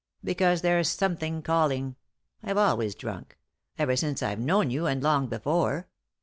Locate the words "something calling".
0.89-1.95